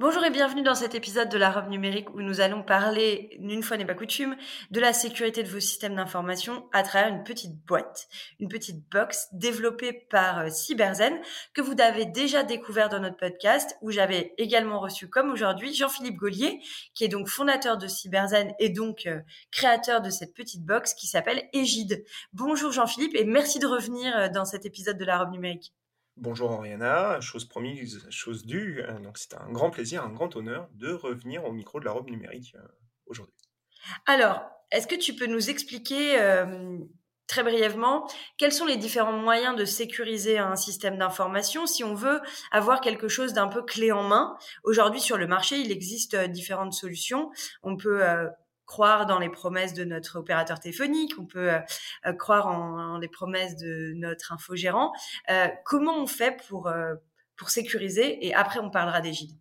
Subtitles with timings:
[0.00, 3.62] Bonjour et bienvenue dans cet épisode de la robe numérique où nous allons parler, une
[3.62, 4.36] fois n'est pas coutume,
[4.70, 8.08] de la sécurité de vos systèmes d'information à travers une petite boîte,
[8.40, 11.20] une petite box développée par euh, Cyberzen
[11.52, 16.16] que vous avez déjà découvert dans notre podcast où j'avais également reçu comme aujourd'hui Jean-Philippe
[16.16, 16.60] Gaulier
[16.94, 19.20] qui est donc fondateur de Cyberzen et donc euh,
[19.50, 22.02] créateur de cette petite box qui s'appelle Égide.
[22.32, 25.74] Bonjour Jean-Philippe et merci de revenir euh, dans cet épisode de la robe numérique.
[26.18, 28.82] Bonjour Oriana, chose promise, chose due.
[28.82, 31.92] Euh, donc c'est un grand plaisir, un grand honneur de revenir au micro de la
[31.92, 32.68] robe numérique euh,
[33.06, 33.34] aujourd'hui.
[34.06, 36.78] Alors, est-ce que tu peux nous expliquer euh,
[37.26, 42.20] très brièvement quels sont les différents moyens de sécuriser un système d'information si on veut
[42.50, 44.36] avoir quelque chose d'un peu clé en main?
[44.64, 47.30] Aujourd'hui sur le marché, il existe différentes solutions.
[47.62, 48.02] On peut
[48.66, 51.58] croire dans les promesses de notre opérateur téléphonique, on peut euh,
[52.06, 54.92] euh, croire en, les promesses de notre infogérant.
[55.30, 56.72] Euh, comment on fait pour,
[57.36, 59.36] pour sécuriser Et après, on parlera des gides.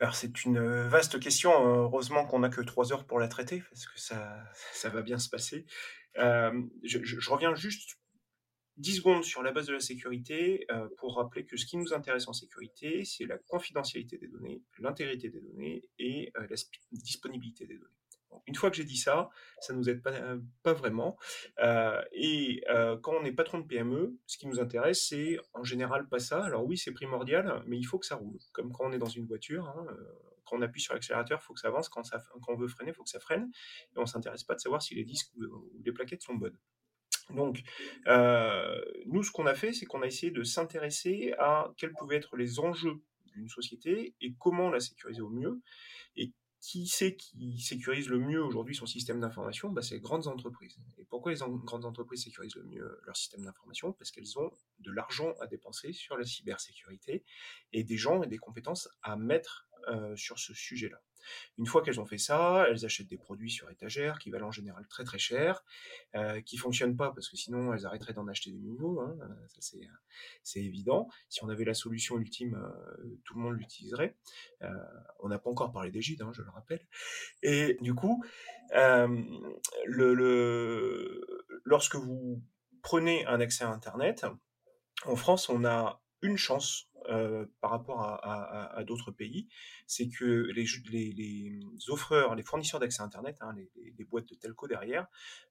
[0.00, 1.52] Alors c'est une vaste question.
[1.52, 4.36] Heureusement qu'on n'a que trois heures pour la traiter parce que ça,
[4.72, 5.66] ça va bien se passer.
[6.16, 7.96] je, reviens juste
[8.76, 10.66] 10 secondes sur la base de la sécurité
[10.98, 15.28] pour rappeler que ce qui nous intéresse en sécurité, c'est la confidentialité des données, l'intégrité
[15.28, 16.56] des données et la
[16.92, 17.90] disponibilité des données.
[18.46, 20.12] une fois que j'ai dit ça, ça ne nous aide pas,
[20.62, 21.16] pas vraiment.
[22.12, 22.64] et
[23.02, 26.42] quand on est patron de PME, ce qui nous intéresse, c'est en général pas ça.
[26.42, 28.38] Alors oui, c'est primordial, mais il faut que ça roule.
[28.52, 29.86] Comme quand on est dans une voiture, hein,
[30.44, 31.88] quand on appuie sur l'accélérateur, il faut que ça avance.
[31.88, 32.02] Quand,
[32.48, 33.50] on veut freiner, il faut que ça freine.
[33.96, 36.56] Et on s'intéresse pas de savoir si les disques ou les plaquettes sont bonnes.
[37.30, 37.62] Donc,
[38.06, 42.16] euh, nous, ce qu'on a fait, c'est qu'on a essayé de s'intéresser à quels pouvaient
[42.16, 45.60] être les enjeux d'une société et comment la sécuriser au mieux.
[46.16, 49.70] Et qui c'est qui sécurise le mieux aujourd'hui son système d'information?
[49.70, 50.78] Bah, C'est les grandes entreprises.
[50.96, 53.92] Et pourquoi les grandes entreprises sécurisent le mieux leur système d'information?
[53.92, 57.22] Parce qu'elles ont de l'argent à dépenser sur la cybersécurité
[57.74, 61.00] et des gens et des compétences à mettre euh, sur ce sujet-là.
[61.58, 64.52] Une fois qu'elles ont fait ça, elles achètent des produits sur étagère qui valent en
[64.52, 65.64] général très très cher,
[66.14, 69.00] euh, qui fonctionnent pas parce que sinon elles arrêteraient d'en acheter des nouveaux.
[69.00, 69.76] Hein, euh, ça
[70.42, 71.08] c'est évident.
[71.28, 74.16] Si on avait la solution ultime, euh, tout le monde l'utiliserait.
[74.62, 74.68] Euh,
[75.20, 76.86] on n'a pas encore parlé gîtes, hein, je le rappelle.
[77.42, 78.24] Et du coup,
[81.64, 82.42] lorsque vous
[82.82, 84.26] prenez un accès à Internet,
[85.06, 89.48] en France, on a une chance euh, par rapport à, d'autres pays,
[89.86, 95.06] c'est que les, les, offreurs, les fournisseurs d'accès Internet, hein, les, boîtes de telco derrière,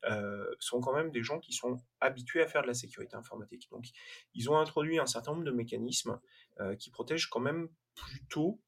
[0.09, 3.67] euh, sont quand même des gens qui sont habitués à faire de la sécurité informatique.
[3.71, 3.85] Donc,
[4.33, 6.19] ils ont introduit un certain nombre de mécanismes
[6.59, 8.61] euh, qui protègent quand même plutôt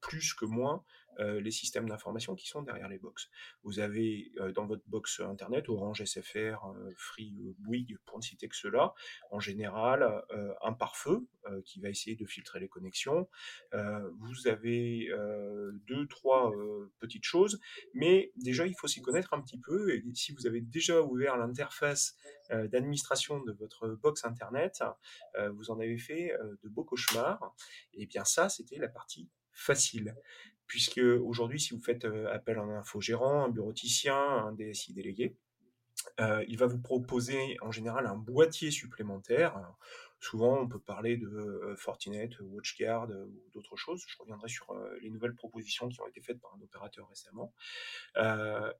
[0.00, 0.84] plus que moins
[1.18, 3.30] euh, les systèmes d'information qui sont derrière les box.
[3.62, 8.48] Vous avez euh, dans votre box internet Orange SFR, euh, Free, Bouygues, pour ne citer
[8.48, 8.94] que cela,
[9.30, 10.22] en général
[10.62, 11.26] un pare-feu
[11.64, 13.28] qui va essayer de filtrer les connexions.
[13.72, 15.08] vous avez
[15.86, 16.52] deux, trois
[16.98, 17.60] petites choses,
[17.94, 19.90] mais déjà il faut s'y connaître un petit peu.
[19.90, 22.16] Et si vous avez déjà ouvert l'interface
[22.50, 24.82] d'administration de votre box internet,
[25.52, 27.54] vous en avez fait de beaux cauchemars.
[27.94, 30.14] Et bien ça, c'était la partie facile
[30.66, 35.36] puisque aujourd'hui, si vous faites euh, appel à un infogérant, un bureauticien, un DSI délégué,
[36.20, 39.56] euh, il va vous proposer en général un boîtier supplémentaire.
[40.20, 44.04] Souvent, on peut parler de euh, Fortinet, WatchGuard ou d'autres choses.
[44.06, 47.52] Je reviendrai sur les nouvelles propositions qui ont été faites par un opérateur récemment.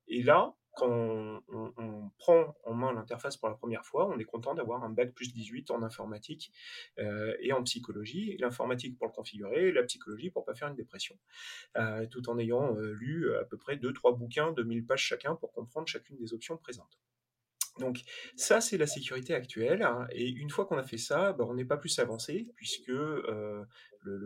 [0.09, 4.55] et là, quand on, prend en main l'interface pour la première fois, on est content
[4.55, 6.53] d'avoir un bac plus 18 en informatique
[6.99, 8.37] euh, et en psychologie.
[8.39, 11.19] L'informatique pour le configurer, la psychologie pour pas faire une dépression.
[11.77, 15.35] Euh, tout en ayant euh, lu à peu près 2-3 bouquins de 1000 pages chacun
[15.35, 17.00] pour comprendre chacune des options présentes.
[17.78, 18.00] Donc
[18.37, 19.82] ça, c'est la sécurité actuelle.
[19.82, 22.88] Hein, et une fois qu'on a fait ça, bah, on n'est pas plus avancé, puisque
[22.88, 23.67] le,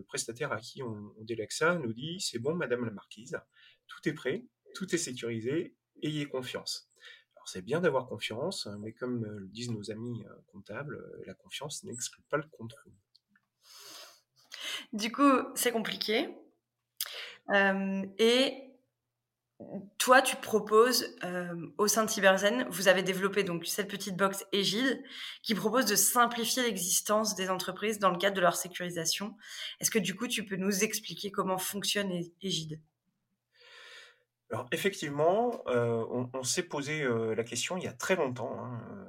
[0.07, 3.39] prestataire à qui on, on délègue ça nous dit, c'est bon, Madame la Marquise,
[3.87, 4.45] tout est prêt,
[4.75, 6.91] tout est sécurisé, ayez confiance.
[7.37, 11.35] Alors c'est bien d'avoir confiance, mais comme le disent nos amis euh, comptables, euh, la
[11.35, 12.93] confiance n'exclut pas le contrôle.
[14.93, 16.29] Du coup, c'est compliqué.
[17.51, 18.70] Euh, et
[19.99, 21.17] toi, tu proposes
[21.79, 25.03] au sein de Cyberzen, vous avez développé donc cette petite box Égide
[25.43, 29.37] qui propose de simplifier l'existence des entreprises dans le cadre de leur sécurisation.
[29.81, 32.11] Est-ce que du coup, tu peux nous expliquer comment fonctionne
[32.43, 32.81] Égide
[34.51, 38.81] Alors effectivement, heu, on s'est posé, heu, la question il y a très longtemps, hein,
[38.91, 39.07] heu,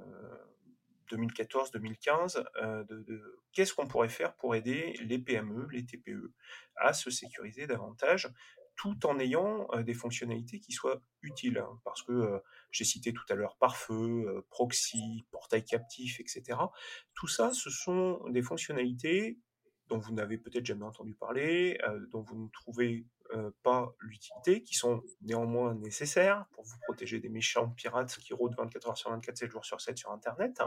[1.10, 6.32] 2014-2015, heu, de de qu'est-ce qu'on pourrait faire pour aider les PME, les TPE
[6.76, 8.32] à se sécuriser davantage,
[8.82, 11.60] tout en ayant, des fonctionnalités qui soient utiles?
[11.60, 12.42] Hein, parce que,
[12.72, 16.72] j'ai cité tout à l'heure pare-feu, proxy, portail captif et cetera.
[17.14, 19.38] Tout ça, ce sont des fonctionnalités
[19.88, 21.80] dont vous n'avez peut-être jamais entendu parler,
[22.10, 23.06] dont vous ne trouvez,
[23.62, 28.88] pas l'utilité, qui sont néanmoins nécessaires pour vous protéger des méchants pirates qui rôdent 24
[28.88, 30.60] heures sur 24, 7 jours sur 7 sur internet.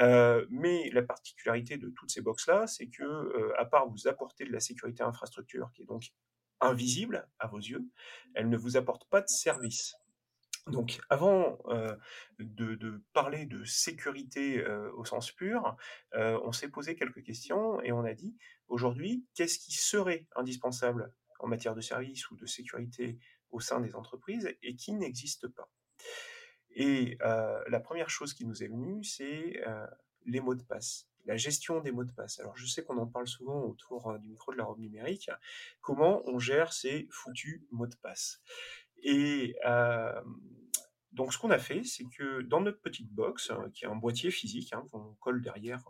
[0.00, 4.52] Heu, mais la particularité de toutes ces box-là, c'est que, à part vous apporter de
[4.52, 6.12] la sécurité infrastructure qui est donc
[6.64, 7.84] invisible à vos yeux,
[8.34, 9.94] elles ne vous apportent pas de service.
[10.66, 11.98] Donc avant, heu,
[12.38, 15.76] de parler de sécurité, heu, au sens pur,
[16.14, 18.34] heu, on s'est posé quelques questions et on a dit:
[18.68, 23.18] «Aujourd'hui, qu'est-ce qui serait indispensable en matière de service ou de sécurité
[23.50, 25.70] au sein des entreprises et qui n'existe pas?»
[26.76, 29.62] et la première chose qui nous est venue, c'est,
[30.26, 32.40] les mots de passe, la gestion des mots de passe.
[32.40, 35.30] Alors je sais qu'on en parle souvent autour, heu, du micro de la robe numérique.
[35.80, 38.42] Comment on gère ces foutus mots de passe?
[39.02, 40.40] Et hem,
[41.12, 43.96] donc ce qu'on a fait, c'est que dans notre petite box, heu, qui est un
[43.96, 45.84] boîtier physique, hein, qu'on colle derrière,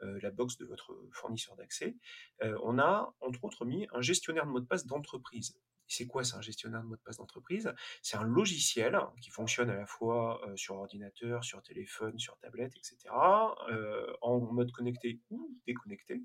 [0.00, 1.96] la box de votre fournisseur d'accès,
[2.40, 5.54] on a entre autres mis un gestionnaire de mots de passe d'entreprise.
[5.92, 6.24] C'est quoi?
[6.24, 7.72] Ça, un gestionnaire de mots de passe d'entreprise?
[8.02, 12.74] C'est un logiciel qui fonctionne à la fois, heu, sur ordinateur, sur téléphone, sur tablette
[12.76, 16.22] et cetera, heu, en mode connecté ou déconnecté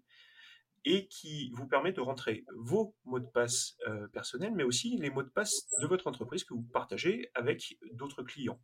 [0.86, 5.10] et qui vous permet de rentrer vos mots de passe, heu, personnels, mais aussi les
[5.10, 8.60] mots de passe de votre entreprise que vous partagez avec d'autres clients.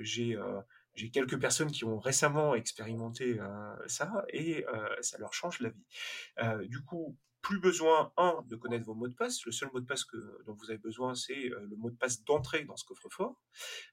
[0.00, 0.36] J'ai,
[1.12, 3.38] quelques personnes qui ont récemment expérimenté,
[3.86, 4.64] ça et
[5.00, 5.86] ça leur change la vie.
[6.68, 9.46] Du coup, plus besoin, 1 de connaître vos mots de passe.
[9.46, 10.16] Le seul mot de passe que
[10.46, 13.40] dont vous avez besoin, c'est, heu, le mot de passe d'entrée dans ce coffre-fort.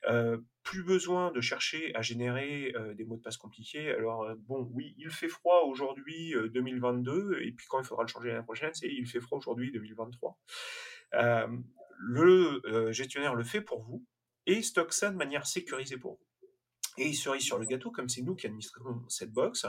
[0.10, 3.92] Heu, plus besoin de chercher à générer, heu, des mots de passe compliqués.
[3.92, 8.08] Alors, bon, oui, il fait froid aujourd'hui, heu, 2022 et puis quand il faudra le
[8.08, 10.40] changer l'année prochaine, c'est il fait froid aujourd'hui 2023.
[11.12, 11.64] Hem,
[12.00, 14.04] le, gestionnaire le fait pour vous
[14.48, 16.33] et stocke ça de manière sécurisée pour vous.
[16.98, 19.66] Et cerise sur le gâteau, comme c'est nous qui administrons cette box,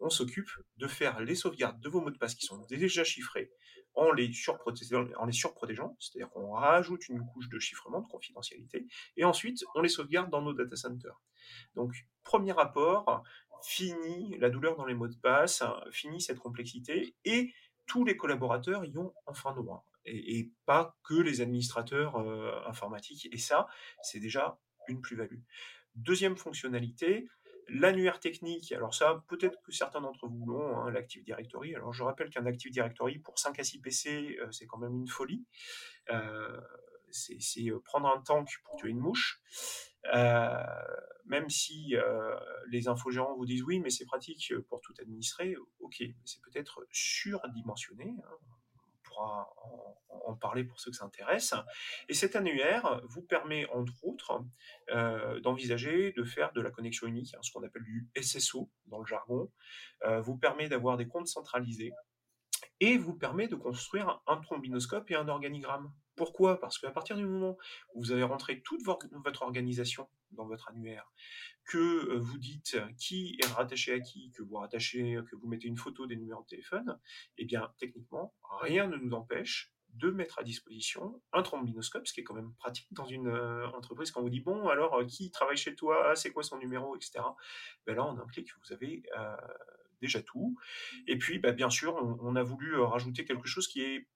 [0.00, 3.50] on s'occupe de faire les sauvegardes de vos mots de passe qui sont déjà chiffrés
[3.94, 8.86] en les surprotégeant, en les surprotégeant, c'est-à-dire qu'on rajoute une couche de chiffrement, de confidentialité,
[9.16, 11.18] et ensuite on les sauvegarde dans nos data centers.
[11.74, 13.24] Donc, premier rapport,
[13.62, 17.54] fini la douleur dans les mots de passe, fini cette complexité, et
[17.86, 23.28] tous les collaborateurs y ont enfin droit, et, et pas que les administrateurs euh, informatiques.
[23.32, 23.66] Et ça,
[24.02, 24.58] c'est déjà
[24.88, 25.40] une plus-value.
[25.96, 27.26] Deuxième fonctionnalité,
[27.68, 28.72] l'annuaire technique.
[28.72, 31.74] Alors ça, peut-être que certains d'entre vous l'ont, hein, l'Active Directory.
[31.74, 34.94] Alors je rappelle qu'un Active Directory pour 5 à 6 PC, euh, c'est quand même
[34.94, 35.44] une folie.
[36.10, 36.60] Euh,
[37.10, 39.40] c'est euh, prendre un tank pour tuer une mouche.
[41.24, 41.96] Même si
[42.68, 48.14] les infogérants vous disent oui, mais c'est pratique pour tout administrer, ok, c'est peut-être surdimensionné.
[48.24, 48.36] Hein
[49.18, 51.54] en, parler pour ceux que ça intéresse.
[52.08, 54.44] Et cet annuaire vous permet, entre autres,
[54.90, 58.98] euh, d'envisager de faire de la connexion unique, hein, ce qu'on appelle du SSO dans
[58.98, 59.50] le jargon,
[60.04, 61.92] euh, vous permet d'avoir des comptes centralisés
[62.80, 65.92] et vous permet de construire un trombinoscope et un organigramme.
[66.16, 66.58] Pourquoi?
[66.58, 67.56] Parce qu'à partir du moment
[67.94, 71.12] où vous avez rentré toute votre organisation dans votre annuaire,
[71.64, 75.68] que euh, vous dites qui est rattaché à qui, que vous rattachez, que vous mettez
[75.68, 76.98] une photo des numéros de téléphone,
[77.38, 82.20] eh bien techniquement, rien ne nous empêche de mettre à disposition un trombinoscope, ce qui
[82.20, 85.04] est quand même pratique dans une euh, entreprise quand on vous dit bon alors euh,
[85.04, 87.20] qui travaille chez toi, c'est quoi son numéro, etc.
[87.86, 89.36] Ben là en un clic vous avez euh,
[90.00, 90.56] déjà tout.
[91.06, 94.06] Et puis ben, bien sûr on, a voulu rajouter quelque chose qui est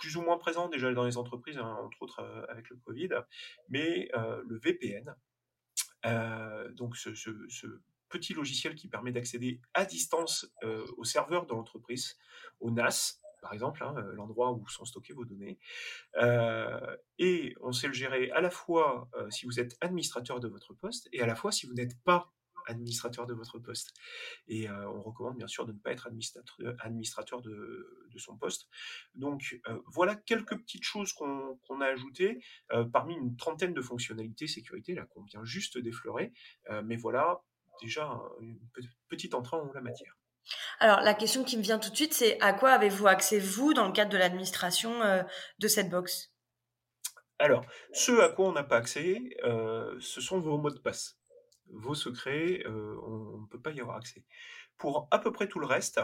[0.00, 3.10] plus ou moins présent déjà dans les entreprises, hein, entre autres avec le Covid,
[3.68, 5.14] mais le VPN,
[6.06, 7.10] euh, donc ce,
[8.08, 12.18] petit logiciel qui permet d'accéder à distance euh, au serveur de l'entreprise,
[12.58, 15.60] au NAS, par exemple, hein, l'endroit où sont stockées vos données.
[16.16, 20.48] Euh, et on sait le gérer à la fois euh, si vous êtes administrateur de
[20.48, 22.32] votre poste et à la fois si vous n'êtes pas
[22.66, 23.92] administrateur de votre poste.
[24.48, 28.36] Et euh, on recommande bien sûr de ne pas être administrateur, administrateur de, de, son
[28.36, 28.68] poste.
[29.14, 33.82] Donc euh, voilà quelques petites choses qu'on qu a ajoutées euh, parmi une trentaine de
[33.82, 36.32] fonctionnalités sécurité là qu'on vient juste d'effleurer.
[36.84, 37.42] mais voilà
[37.80, 38.58] déjà une
[39.08, 40.16] petite entrée en la matière.
[40.80, 43.72] Alors la question qui me vient tout de suite, c'est à quoi avez-vous accès vous
[43.72, 45.00] dans le cadre de l'administration
[45.58, 46.30] de cette box?
[47.40, 47.64] Alors,
[47.94, 51.18] ce à quoi on n'a pas accès, euh, ce sont vos mots de passe
[51.72, 54.24] vos secrets, euh, on ne peut pas y avoir accès.
[54.76, 56.00] Pour à peu près tout le reste,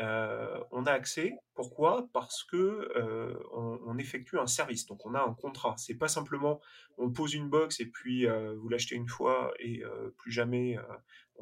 [0.00, 2.08] euh, on a accès Pourquoi?
[2.12, 2.56] Parce que
[2.96, 5.74] euh, on, effectue un service, donc on a un contrat.
[5.76, 6.60] C'est pas simplement
[6.98, 9.82] on pose une box et puis vous l'achetez une fois et
[10.16, 10.78] plus jamais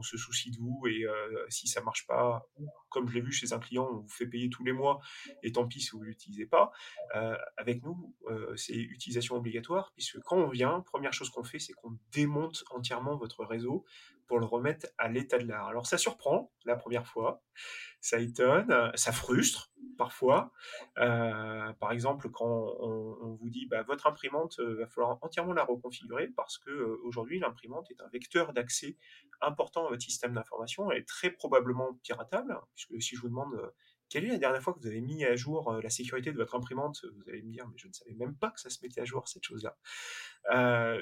[0.00, 1.04] on se soucie de vous et
[1.48, 2.48] si ça marche pas,
[2.88, 4.98] comme je l'ai vu chez un client, on vous fait payer tous les mois
[5.42, 6.72] et tant pis si vous l'utilisez pas.
[7.56, 8.16] avec nous,
[8.56, 13.16] c'est utilisation obligatoire puisque quand on vient, première chose qu'on fait, c'est qu'on démonte entièrement
[13.16, 13.84] votre réseau
[14.26, 15.68] pour le remettre à l'état de l'art.
[15.68, 17.42] Alors ça surprend la première fois,
[18.00, 19.69] ça étonne, ça frustre
[20.00, 20.50] parfois.
[20.96, 25.62] Euh, par exemple, quand on, vous dit bah, votre imprimante, euh, va falloir entièrement la
[25.62, 28.96] reconfigurer parce que euh, aujourd'hui l'imprimante est un vecteur d'accès
[29.42, 30.90] important à votre système d'information.
[30.90, 33.54] Elle est très probablement piratable, puisque si je vous demande
[34.08, 36.54] quelle est la dernière fois que vous avez mis à jour la sécurité de votre
[36.54, 39.02] imprimante Vous allez me dire, mais je ne savais même pas que ça se mettait
[39.02, 39.76] à jour, cette chose-là.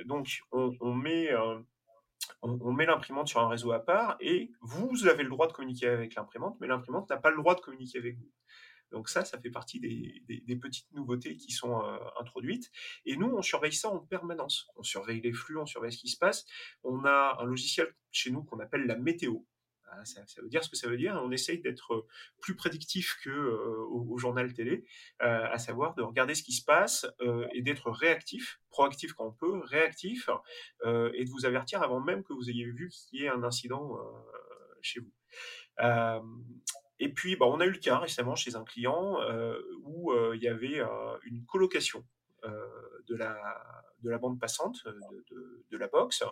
[0.07, 1.31] donc, on, met
[2.43, 5.89] on, met l'imprimante sur un réseau à part et vous avez le droit de communiquer
[5.89, 8.31] avec l'imprimante, mais l'imprimante n'a pas le droit de communiquer avec vous.
[8.93, 12.71] Donc ça, ça fait partie des, petites nouveautés qui sont euh, introduites.
[13.05, 14.69] Et nous, on surveille ça en permanence.
[14.77, 16.47] On surveille les flux, on surveille ce qui se passe.
[16.83, 19.41] On a un logiciel chez nous qu'on appelle la météo.
[19.91, 21.19] Ah, ça, veut dire ce que ça veut dire.
[21.23, 22.07] On essaye d'être
[22.41, 24.85] plus prédictif que euh, au, journal télé,
[25.23, 29.27] euh, à savoir de regarder ce qui se passe euh, et d'être réactif, proactif quand
[29.27, 30.29] on peut, réactif,
[30.85, 33.99] et de vous avertir avant même que vous ayez vu qu'il y ait un incident
[34.83, 35.13] chez vous.
[36.99, 39.19] Et puis, bah, on a eu le cas récemment chez un client
[39.85, 40.81] où il y avait
[41.25, 42.05] une colocation
[42.45, 43.37] de la
[44.03, 44.85] de la bande passante
[45.71, 46.23] de, la box.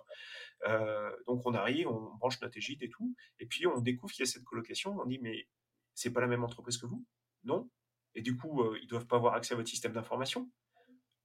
[0.67, 4.25] Euh, donc on arrive, on branche notre égide et tout, et puis on découvre qu'il
[4.25, 5.49] y a cette colocation, on dit mais
[5.95, 7.05] c'est pas la même entreprise que vous?
[7.45, 7.71] Non.
[8.15, 10.51] Et du coup, euh, ils doivent pas avoir accès à votre système d'information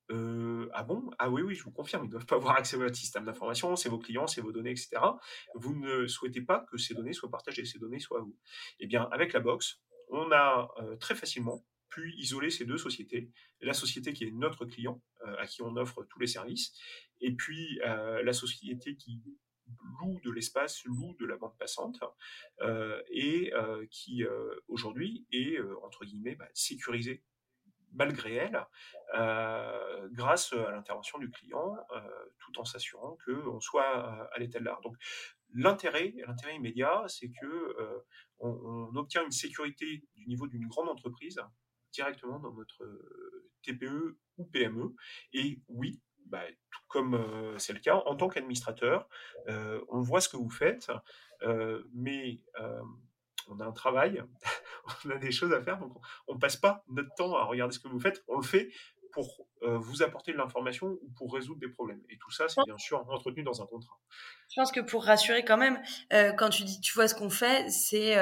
[0.09, 1.09] ah bon?
[1.19, 3.25] Ah oui, oui, je vous confirme, ils ne doivent pas avoir accès à votre système
[3.25, 5.01] d'information, c'est vos clients, c'est vos données, etc.
[5.55, 8.37] Vous ne souhaitez pas que ces données soient partagées, ces données soient à vous.
[8.79, 13.31] Eh bien, avec la box, on a très facilement pu isoler ces deux sociétés.
[13.61, 15.01] La société qui est notre client,
[15.39, 16.73] à qui on offre tous les services,
[17.19, 19.21] et puis la société qui
[20.01, 22.01] loue de l'espace, loue de la bande passante,
[23.09, 23.51] et
[23.89, 24.23] qui
[24.67, 27.23] aujourd'hui est, entre guillemets, bah, sécurisée
[27.93, 28.65] malgré elle,
[30.11, 31.75] grâce à l'intervention du client,
[32.39, 34.81] tout en s'assurant qu'on soit à l'état de l'art.
[34.81, 34.95] Donc
[35.53, 38.03] l'intérêt, l'intérêt immédiat, c'est que
[38.39, 41.39] on, obtient une sécurité du niveau d'une grande entreprise
[41.91, 42.85] directement dans notre
[43.63, 44.95] TPE ou PME.
[45.33, 49.07] Et oui, bah, tout comme euh, c'est le cas, en tant qu'administrateur,
[49.47, 50.91] euh, on voit ce que vous faites,
[51.43, 52.43] euh, mais
[53.47, 54.23] on a un travail,
[55.05, 55.93] on a des choses à faire, donc
[56.27, 58.71] on ne passe pas notre temps à regarder ce que vous faites, on le fait
[59.11, 62.01] pour vous apporter de l'information ou pour résoudre des problèmes.
[62.09, 63.99] Et tout ça, c'est bien sûr entretenu dans un contrat.
[64.49, 65.79] Je pense que pour rassurer quand même,
[66.37, 68.15] quand tu dis tu vois ce qu'on fait, c'est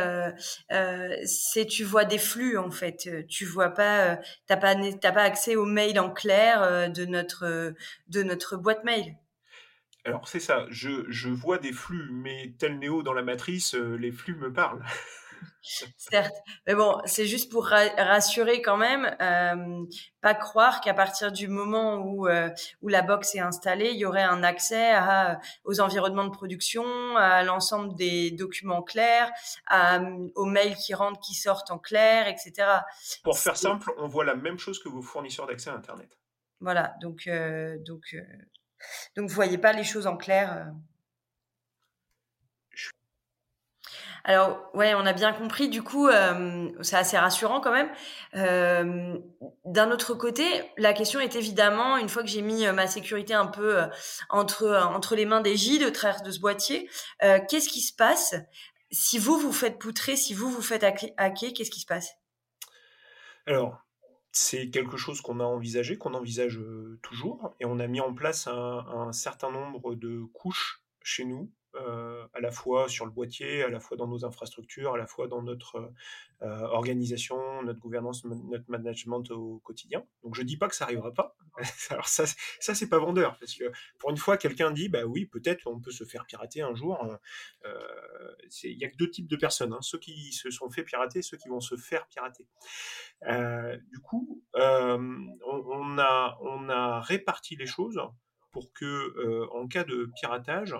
[1.25, 3.09] c'est tu vois des flux en fait.
[3.27, 7.73] Tu vois pas, t'as pas pas accès aux mails en clair de notre
[8.07, 9.15] de notre boîte mail.
[10.05, 14.11] Alors c'est ça, je, je, vois des flux, mais tel Néo dans la matrice, les
[14.11, 14.83] flux me parlent.
[15.62, 19.86] Certes, mais bon, c'est juste pour rassurer quand même, euh,
[20.22, 22.50] pas croire qu'à partir du moment où euh,
[22.81, 26.84] où la box est installée, il y aurait un accès à, aux environnements de production,
[27.17, 29.31] à l'ensemble des documents clairs,
[29.67, 30.00] à,
[30.36, 32.67] aux mails qui rentrent, qui sortent en clair, etc.
[33.24, 36.17] Pour faire simple, on voit la même chose que vos fournisseurs d'accès à Internet.
[36.62, 38.15] Voilà, donc euh, donc
[39.15, 40.72] donc vous voyez pas les choses en clair.
[44.23, 45.69] Alors ouais, on a bien compris.
[45.69, 47.89] Du coup, euh, c'est assez rassurant quand même.
[48.35, 49.17] Euh,
[49.65, 50.45] d'un autre côté,
[50.77, 53.81] la question est évidemment, une fois que j'ai mis euh, ma sécurité un peu
[54.29, 58.35] entre les mains des J de travers de ce boîtier, qu'est-ce qui se passe
[58.91, 62.15] si vous vous faites poutrer, si vous vous faites hacker, qu'est-ce qui se passe?
[63.45, 63.79] Alors,
[64.31, 66.59] c'est quelque chose qu'on a envisagé, qu'on envisage
[67.01, 71.51] toujours, et on a mis en place un certain nombre de couches chez nous
[72.33, 75.27] à la fois sur le boîtier, à la fois dans nos infrastructures, à la fois
[75.27, 75.91] dans notre
[76.41, 80.05] euh, organisation, notre gouvernance, notre management au quotidien.
[80.24, 81.36] Donc je dis pas que ça arrivera pas.
[81.89, 82.24] Alors ça,
[82.62, 83.65] ça c'est pas vendeur parce que
[83.98, 87.05] pour une fois quelqu'un dit bah oui peut-être on peut se faire pirater un jour.
[87.65, 87.77] Euh,
[88.63, 89.81] il y a que deux types de personnes, hein.
[89.81, 92.45] ceux qui se sont fait pirater, et ceux qui vont se faire pirater.
[93.91, 98.00] du coup, on, a on a réparti les choses
[98.51, 100.74] pour que en cas de piratage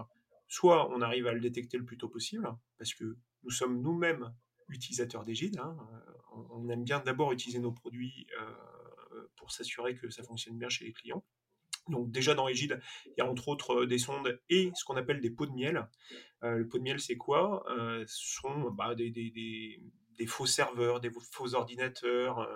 [0.50, 4.34] soit on arrive à le détecter le plus tôt possible, parce que nous sommes nous-mêmes
[4.70, 5.60] utilisateurs d'Égide.
[5.60, 10.58] Hein, euh, on, aime bien d'abord utiliser nos produits euh, pour s'assurer que ça fonctionne
[10.58, 11.24] bien chez les clients.
[11.88, 14.96] Donc déjà dans Égide, il y a entre autres euh, des sondes et ce qu'on
[14.96, 15.88] appelle des pots de miel.
[16.42, 17.64] le pot de miel, c'est quoi?
[18.06, 22.48] Ce sont bah, des, des faux serveurs, des faux ordinateurs,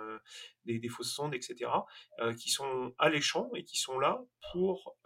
[0.64, 1.70] des, fausses sondes, etc.,
[2.38, 4.22] qui sont alléchants et qui sont là
[4.52, 4.96] pour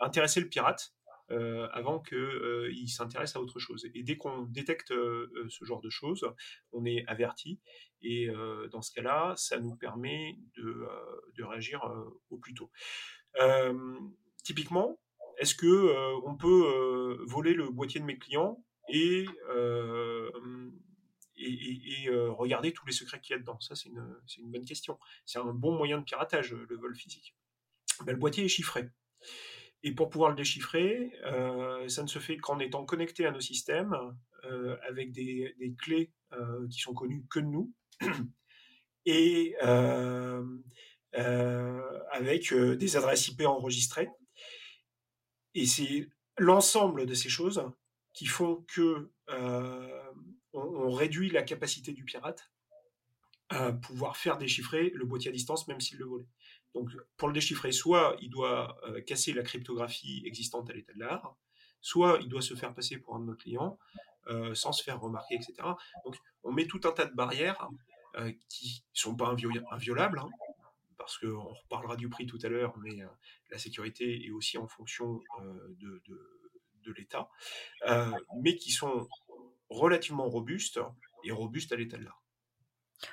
[0.00, 0.96] intéresser le pirate
[1.32, 3.84] euh, avant qu'il euh, s'intéresse à autre chose.
[3.94, 6.24] Et dès qu'on détecte euh, ce genre de choses,
[6.70, 7.58] on est averti.
[8.00, 8.28] Et
[8.70, 10.86] dans ce cas-là, ça nous permet de,
[11.42, 11.82] réagir
[12.30, 12.70] au plus tôt.
[14.44, 15.00] typiquement,
[15.38, 19.26] est-ce que on peut voler le boîtier de mes clients et,
[21.36, 23.58] et, regarder tous les secrets qu'il y a dedans?
[23.58, 25.00] Ça, c'est une, une, bonne question.
[25.24, 27.34] C'est un bon moyen de piratage, le vol physique.
[28.04, 28.88] Ben, le boîtier est chiffré.
[29.82, 33.40] Et pour pouvoir le déchiffrer, euh, ça ne se fait qu'en étant connecté à nos
[33.40, 33.96] systèmes
[34.44, 37.72] euh, avec des, clés euh, qui sont connues que de nous
[39.06, 39.54] et
[42.10, 44.08] avec des adresses IP enregistrées.
[45.54, 47.62] Et c'est l'ensemble de ces choses
[48.12, 49.10] qui font que
[50.52, 52.50] on, réduit la capacité du pirate
[53.48, 56.28] à pouvoir faire déchiffrer le boîtier à distance, même s'il le volait.
[56.74, 61.00] Donc, pour le déchiffrer, soit il doit euh, casser la cryptographie existante à l'état de
[61.00, 61.36] l'art,
[61.80, 63.78] soit il doit se faire passer pour un de nos clients
[64.28, 65.54] euh, sans se faire remarquer, etc.
[66.04, 67.68] Donc, on met tout un tas de barrières
[68.16, 69.34] euh, qui ne sont pas
[69.70, 70.28] inviolables, hein,
[70.98, 72.98] parce qu'on reparlera du prix tout à l'heure, mais
[73.50, 75.20] la sécurité est aussi en fonction
[75.78, 77.28] de l'État,
[78.42, 79.06] mais qui sont
[79.68, 80.80] relativement robustes
[81.24, 82.25] et robustes à l'état de l'art.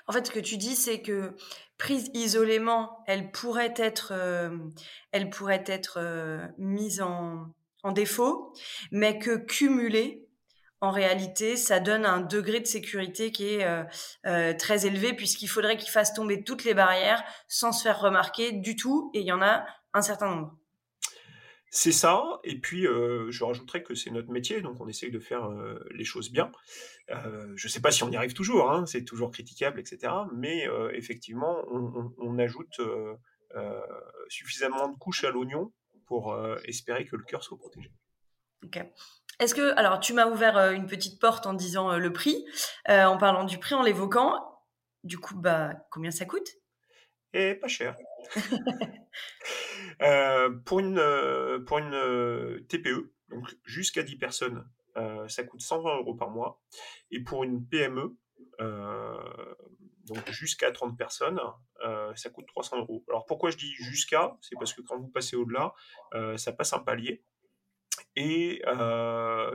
[0.08, 1.36] En fait, ce que tu dis, c'est que
[1.78, 4.58] prise isolément, elle pourrait être, euh,
[5.12, 7.52] elle pourrait être euh, mise en,
[7.94, 8.54] défaut,
[8.92, 10.26] mais que cumulée,
[10.80, 13.66] en réalité, ça donne un degré de sécurité qui est
[14.26, 18.54] euh, très élevé, puisqu'il faudrait qu'il fasse tomber toutes les barrières sans se faire remarquer
[18.54, 20.58] du tout, et il y en a un certain nombre.
[21.76, 25.18] C'est ça, et puis euh, je rajouterais que c'est notre métier, donc on essaye de
[25.18, 26.52] faire euh, les choses bien.
[27.10, 30.14] Euh, je ne sais pas si on y arrive toujours, hein, c'est toujours critiquable, etc.
[30.36, 32.80] Mais effectivement, on, ajoute
[34.30, 35.74] suffisamment de couches à l'oignon
[36.06, 37.92] pour espérer que le cœur soit protégé.
[38.64, 38.80] Ok.
[39.40, 42.46] Est-ce que, alors tu m'as ouvert une petite porte en disant le prix,
[42.88, 44.40] en parlant du prix, en l'évoquant.
[45.04, 46.50] Du coup, bah, combien ça coûte?
[47.34, 47.96] Et pas cher.
[50.02, 54.68] Euh, pour une, euh, pour une euh, TPE, donc jusqu'à 10 personnes,
[55.28, 56.62] ça coûte 120 euros par mois.
[57.10, 58.16] Et pour une PME,
[58.60, 61.40] donc jusqu'à 30 personnes,
[62.16, 63.04] ça coûte 300 euros.
[63.10, 65.74] Alors pourquoi je dis jusqu'à C'est parce que quand vous passez au-delà,
[66.38, 67.24] ça passe un palier.
[68.16, 68.62] Et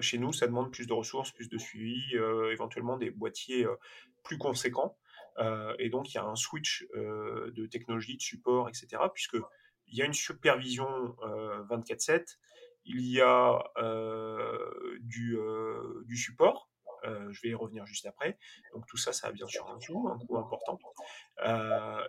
[0.01, 2.17] chez nous, ça demande plus de ressources, plus de suivi,
[2.51, 3.65] éventuellement des boîtiers
[4.25, 4.99] plus conséquents.
[5.79, 9.03] et donc, il y a un switch de technologie, de support, etc.
[9.15, 9.37] Puisque
[9.91, 10.87] il y a une supervision
[11.69, 12.25] 24/7, euh,
[12.85, 16.71] il y a euh, du, euh, du, support.
[17.05, 18.39] je vais y revenir juste après.
[18.75, 20.79] Donc tout ça, ça a bien sûr un coût, important.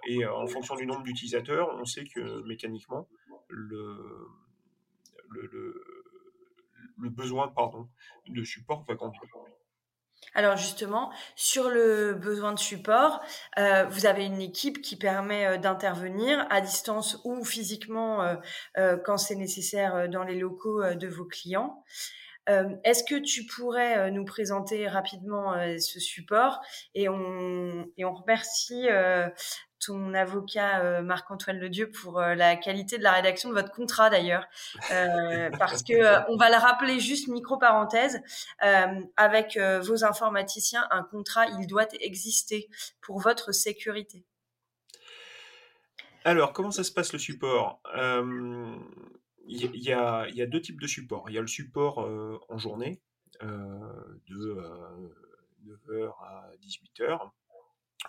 [0.07, 3.07] et en fonction du nombre d'utilisateurs, on sait que mécaniquement,
[3.49, 4.27] le,
[5.29, 7.89] le besoin pardon,
[8.27, 9.21] de support va grandir.
[10.35, 13.21] Alors justement, sur le besoin de support,
[13.57, 18.37] euh, vous avez une équipe qui permet euh, d'intervenir à distance ou physiquement
[18.77, 21.83] euh, quand c'est nécessaire dans les locaux de vos clients.
[22.83, 26.61] Est-ce que tu pourrais nous présenter rapidement ce support
[26.95, 28.87] et on, et on remercie
[29.79, 34.09] ton avocat euh, Marc-Antoine Ledieu pour euh, la qualité de la rédaction de votre contrat
[34.09, 34.45] d'ailleurs,
[34.91, 38.21] euh, parce que on va le rappeler juste micro parenthèse
[39.17, 42.69] avec vos informaticiens, un contrat il doit exister
[43.01, 44.23] pour votre sécurité.
[46.25, 47.81] Alors comment ça se passe le support?
[49.51, 51.29] Il y, a, y, a, deux types de support.
[51.29, 52.07] Il y a le support
[52.49, 53.01] en journée
[53.41, 54.61] de
[55.65, 57.31] 9h à 18h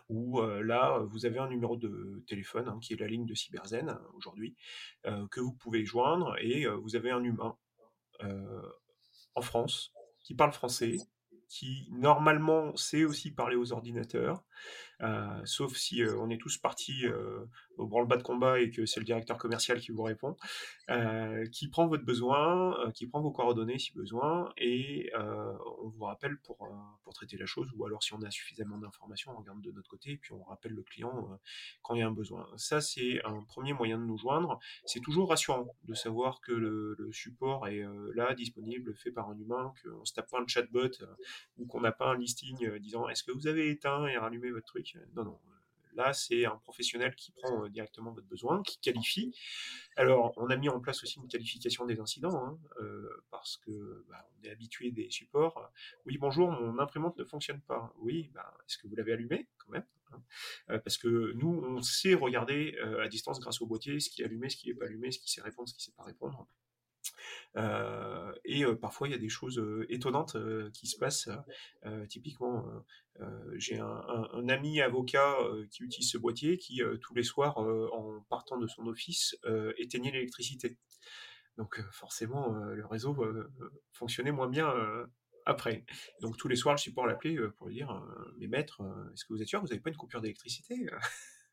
[0.08, 3.98] où là, vous avez un numéro de téléphone hein, qui est la ligne de Cyberzen
[4.14, 4.56] aujourd'hui,
[5.04, 7.56] que vous pouvez joindre et vous avez un humain
[9.34, 10.98] en France qui parle français,
[11.48, 14.44] qui normalement sait aussi parler aux ordinateurs,
[15.02, 17.46] euh, sauf si euh, on est tous partis euh,
[17.78, 20.36] au branle-bas de combat et que c'est le directeur commercial qui vous répond,
[21.52, 26.68] qui prend votre besoin, qui prend vos coordonnées si besoin, et on vous rappelle pour,
[27.04, 29.88] pour traiter la chose, ou alors si on a suffisamment d'informations, on regarde de notre
[29.88, 31.40] côté, et puis on rappelle le client
[31.82, 32.46] quand il y a un besoin.
[32.56, 34.58] Ça, c'est un premier moyen de nous joindre.
[34.84, 37.82] C'est toujours rassurant de savoir que le, support est
[38.14, 40.90] là, disponible, fait par un humain, qu'on ne se tape pas un chatbot,
[41.56, 44.66] ou qu'on n'a pas un listing disant est-ce que vous avez éteint et rallumé votre
[44.66, 45.38] truc non, non.
[45.94, 49.34] là, c'est un professionnel qui prend directement votre besoin, qui qualifie.
[49.96, 52.58] Alors, on a mis en place aussi une qualification des incidents, hein,
[53.30, 55.70] parce que bah, on est habitué des supports.
[56.06, 57.92] Oui, bonjour, mon imprimante ne fonctionne pas.
[57.98, 62.14] Oui, bah, est-ce que vous l'avez allumé quand même hein Parce que nous, on sait
[62.14, 65.10] regarder à distance grâce au boîtier ce qui est allumé, ce qui n'est pas allumé,
[65.10, 66.46] ce qui sait répondre, ce qui ne sait pas répondre.
[67.56, 70.36] Euh, et euh, parfois, il y a des choses euh, étonnantes
[70.72, 71.28] qui se passent.
[72.08, 72.64] typiquement,
[73.54, 75.36] j'ai un, ami avocat
[75.70, 79.36] qui utilise ce boîtier qui, tous les soirs, en partant de son office,
[79.76, 80.78] éteignait l'électricité.
[81.58, 83.16] Donc forcément, le réseau
[83.92, 84.72] fonctionnait moins bien
[85.46, 85.84] après.
[86.20, 88.02] Donc tous les soirs, le support l'appelait pour lui dire
[88.38, 88.82] Mais maître,
[89.12, 90.86] est-ce que vous êtes sûr que vous n'avez pas une coupure d'électricité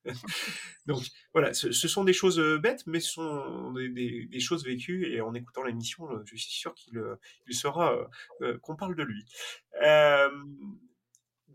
[0.86, 5.22] Donc voilà, ce, sont des choses euh, bêtes, mais ce sont des, choses vécues, et
[5.22, 7.16] en écoutant l'émission, euh, je suis sûr qu'il euh,
[7.52, 8.08] saura
[8.62, 9.26] qu'on parle de lui.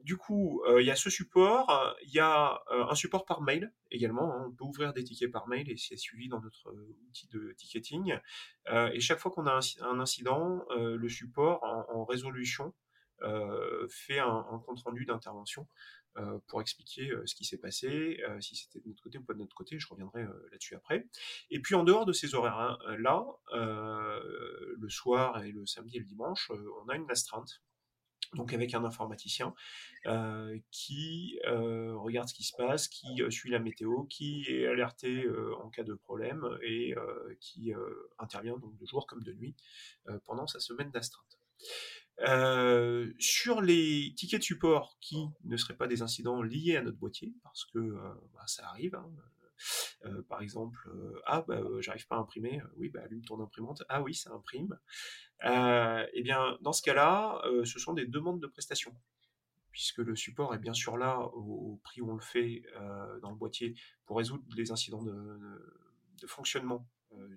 [0.04, 4.34] du coup, il y a ce support, il y a un support par mail également,
[4.34, 4.46] hein.
[4.48, 6.74] on peut ouvrir des tickets par mail et c'est suivi dans notre
[7.08, 8.18] outil de ticketing.
[8.92, 12.74] et chaque fois qu'on a un, incident, le support en, résolution
[13.88, 15.66] fait un compte-rendu d'intervention
[16.18, 19.24] euh, pour expliquer euh, ce qui s'est passé, euh, si c'était de notre côté ou
[19.24, 21.06] pas de notre côté, je reviendrai là-dessus après.
[21.50, 26.50] Et puis en dehors de ces horaires-là, le soir et le samedi et le dimanche,
[26.84, 27.62] on a une astreinte
[28.34, 29.54] donc avec un informaticien
[30.70, 35.26] qui regarde ce qui se passe, qui suit la météo, qui est alerté
[35.62, 36.94] en cas de problème et
[37.40, 37.72] qui
[38.18, 39.54] intervient donc de jour comme de nuit
[40.24, 41.38] pendant sa semaine d'astreinte.
[42.22, 46.98] Euh, sur les tickets de support qui ne seraient pas des incidents liés à notre
[46.98, 48.94] boîtier, parce que euh, bah, ça arrive.
[48.94, 49.10] Hein,
[50.04, 50.90] euh, par exemple,
[51.26, 54.76] ah bah, j'arrive pas à imprimer, oui bah allume ton imprimante, ah oui ça imprime.
[55.44, 58.94] eh bien dans ce cas-là, ce sont des demandes de prestations
[59.70, 62.64] puisque le support est bien sûr là au, prix où on le fait
[63.22, 66.88] dans le boîtier pour résoudre les incidents de, fonctionnement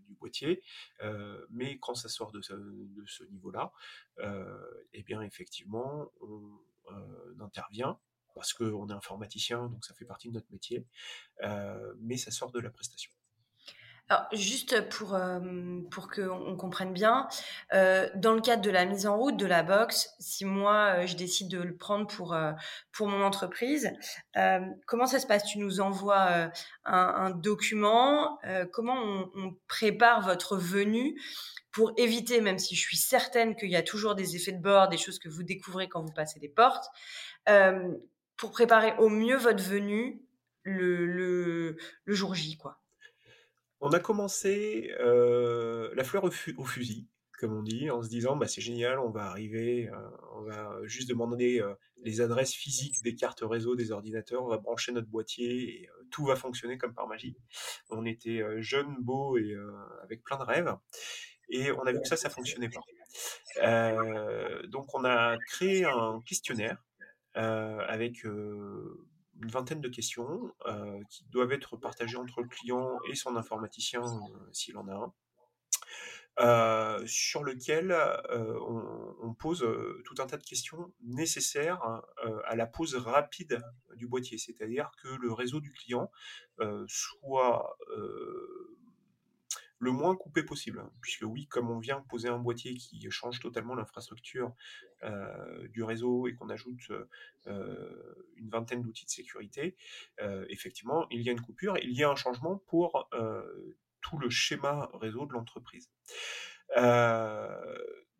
[0.07, 0.61] du boîtier,
[1.01, 3.71] euh, mais quand ça sort de ce, niveau-là,
[4.19, 7.99] euh, eh bien effectivement, on intervient
[8.33, 10.85] parce qu'on est informaticien, donc ça fait partie de notre métier,
[11.99, 13.11] mais ça sort de la prestation.
[14.07, 15.39] Alors, juste pour, euh,
[15.89, 17.27] pour qu'on comprenne bien,
[17.73, 21.07] euh, dans le cadre de la mise en route de la box, si moi euh,
[21.07, 22.37] je décide de le prendre pour,
[22.91, 23.91] pour mon entreprise,
[24.85, 25.45] comment ça se passe?
[25.45, 26.51] Tu nous envoies
[26.83, 28.39] un, document
[28.71, 28.95] Comment
[29.35, 31.19] on, prépare votre venue
[31.71, 34.87] pour éviter, même si je suis certaine qu'il y a toujours des effets de bord,
[34.87, 36.85] des choses que vous découvrez quand vous passez les portes,
[38.37, 40.21] pour préparer au mieux votre venue
[40.63, 42.79] le, le, le jour J, quoi?
[43.85, 47.07] On a commencé euh, la fleur au, fusil,
[47.39, 50.79] comme on dit, en se disant bah, c'est génial, on va arriver, euh, on va
[50.85, 55.07] juste demander euh, les adresses physiques des cartes réseau des ordinateurs, on va brancher notre
[55.07, 57.37] boîtier et tout va fonctionner comme par magie.
[57.91, 59.55] On était jeunes, beaux et
[60.01, 60.75] avec plein de rêves.
[61.49, 62.81] Et on a vu que ça, ça fonctionnait pas.
[64.67, 66.83] donc on a créé un questionnaire
[67.35, 68.25] avec
[69.41, 74.01] une vingtaine de questions euh, qui doivent être partagées entre le client et son informaticien
[74.03, 75.13] euh, s'il en a un.
[76.37, 77.95] Euh, sur lequel
[78.29, 79.65] on, pose
[80.03, 81.81] tout un tas de questions nécessaires
[82.45, 83.61] à la pose rapide
[83.95, 86.11] du boîtier, c'est-à-dire que le réseau du client
[86.87, 87.77] soit
[89.85, 90.79] le moins coupé possible.
[90.79, 94.53] Hein, puisque oui, comme on vient poser un boîtier qui change totalement l'infrastructure
[95.03, 96.91] euh, du réseau et qu'on ajoute
[97.47, 99.77] euh, une vingtaine d'outils de sécurité,
[100.21, 103.09] euh, effectivement, il y a une coupure, il y a un changement pour
[104.01, 105.89] tout le schéma réseau de l'entreprise.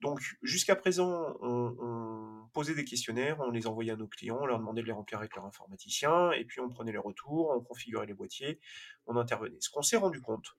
[0.01, 4.45] donc jusqu'à présent, on, on, posait des questionnaires, on les envoyait à nos clients, on
[4.45, 7.62] leur demandait de les remplir avec leur informaticien, et puis on prenait les retours, on
[7.62, 8.60] configurait les boîtiers,
[9.08, 9.58] on intervenait.
[9.60, 10.56] Ce qu'on s'est rendu compte,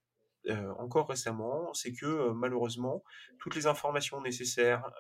[0.79, 3.03] encore récemment, c'est que malheureusement,
[3.39, 4.91] toutes les informations nécessaires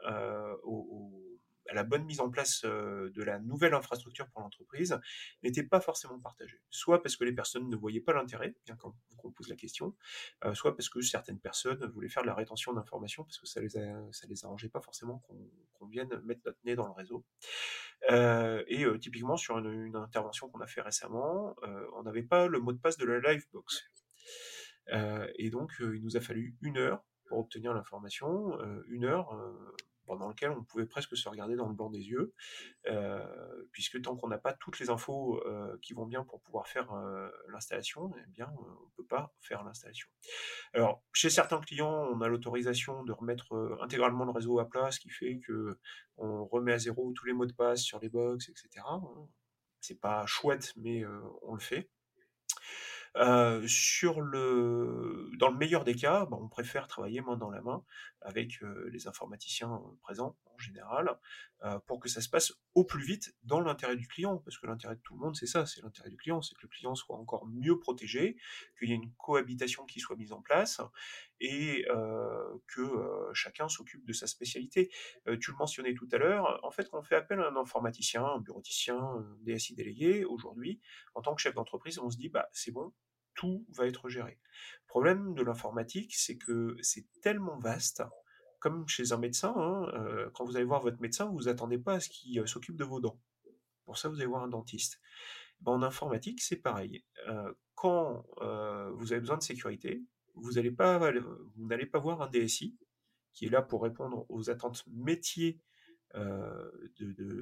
[1.69, 4.99] à la bonne mise en place de la nouvelle infrastructure pour l'entreprise
[5.43, 6.61] n'étaient pas forcément partagées.
[6.71, 9.95] Soit parce que les personnes ne voyaient pas l'intérêt, bien quand on pose la question,
[10.55, 13.69] soit parce que certaines personnes voulaient faire de la rétention d'informations parce que ça les
[13.69, 15.23] ça les arrangeait pas forcément
[15.75, 17.25] qu'on vienne mettre notre nez dans le réseau.
[18.69, 21.57] et typiquement sur une, une intervention qu'on a fait récemment,
[21.95, 23.91] on n'avait pas le mot de passe de la Livebox.
[24.93, 29.05] Euh, et donc, euh, il nous a fallu une heure pour obtenir l'information, euh, une
[29.05, 29.37] heure
[30.07, 32.33] pendant laquelle on pouvait presque se regarder dans le blanc des yeux,
[33.73, 35.43] puisque tant qu'on n'a pas toutes les infos
[35.83, 36.95] qui vont bien pour pouvoir faire
[37.49, 40.09] l'installation, eh bien, on ne peut pas faire l'installation.
[40.75, 45.01] Alors, chez certains clients, on a l'autorisation de remettre intégralement le réseau à plat, ce
[45.01, 45.77] qui fait que
[46.19, 48.87] on remet à zéro tous les mots de passe sur les box, etc.
[49.81, 51.05] C'est pas chouette, mais
[51.43, 51.91] on le fait.
[53.17, 53.61] Dans
[55.51, 57.85] le meilleur des cas, bah, on préfère travailler main dans la main
[58.21, 61.19] avec, les informaticiens, présents en général,
[61.87, 64.39] pour que ça se passe au plus vite dans l'intérêt du client.
[64.39, 66.63] Parce que l'intérêt de tout le monde, c'est ça, c'est l'intérêt du client, c'est que
[66.63, 68.37] le client soit encore mieux protégé,
[68.79, 70.81] qu'il y ait une cohabitation qui soit mise en place
[71.41, 71.87] et
[72.67, 72.83] que,
[73.33, 74.91] chacun s'occupe de sa spécialité.
[75.41, 78.25] tu le mentionnais tout à l'heure, en fait, quand on fait appel à un informaticien,
[78.25, 80.81] un bureauticien, un DSI délégué, aujourd'hui,
[81.15, 82.93] en tant que chef d'entreprise, on se dit: «Bah, c'est bon,
[83.37, 84.39] tout va être géré.
[84.87, 88.03] Le problème de l'informatique, c'est que c'est tellement vaste,
[88.59, 91.95] comme chez un médecin, hein, euh, quand vous allez voir votre médecin, vous attendez pas
[91.95, 93.21] à ce qu'il euh, s'occupe de vos dents.
[93.85, 95.01] Pour ça, vous allez voir un dentiste.
[95.61, 97.05] Ben, en informatique, c'est pareil.
[97.29, 98.25] Euh, quand
[98.95, 100.03] vous avez besoin de sécurité,
[100.35, 102.75] vous vous n'allez pas voir un DSI
[103.35, 105.61] qui est là pour répondre aux attentes métiers
[106.15, 107.37] de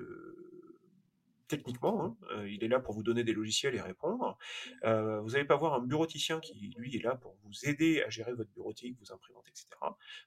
[1.49, 4.39] techniquement, hein, euh, il est là pour vous donner des logiciels et répondre.
[4.85, 8.11] Euh, vous n'allez pas voir un bureauticien qui, lui, est là pour vous aider à
[8.11, 9.69] gérer votre bureautique, vous imprimantes, etc.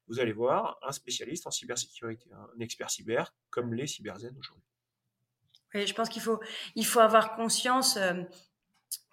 [0.08, 4.64] Vous allez voir un spécialiste en cybersécurité, un expert cyber, comme les cyberzen aujourd'hui.
[5.74, 6.40] je pense qu'il faut,
[6.76, 8.24] il faut avoir conscience euh,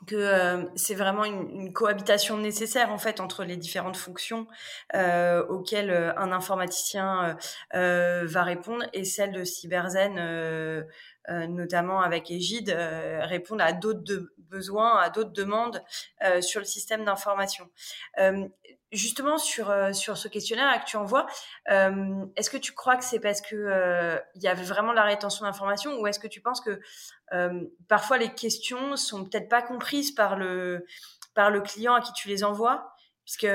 [0.06, 4.46] que euh, c'est vraiment une, une, cohabitation nécessaire en fait entre les différentes fonctions
[4.94, 7.36] euh, auxquelles euh, un informaticien
[7.74, 10.84] euh, va répondre et celle de Cyberzen,
[11.48, 12.76] notamment avec Egide,
[13.20, 15.82] répondre à d'autres besoins, à d'autres demandes
[16.40, 17.70] sur le système d'information
[18.94, 21.26] justement sur sur ce questionnaire que tu envoies,
[21.70, 25.44] euh, est-ce que tu crois que c'est parce que il y avait vraiment la rétention
[25.44, 26.80] d'informations ou est-ce que tu penses que
[27.88, 30.86] parfois les questions sont peut-être pas comprises par le
[31.34, 32.90] par le client à qui tu les envoies?
[33.24, 33.48] Puisque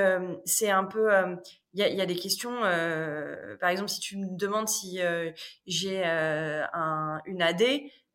[0.44, 1.10] c'est un peu
[1.72, 2.60] il y, a, y, a, des questions
[3.60, 5.00] par exemple si tu me demandes si
[5.66, 7.62] j'ai un, une AD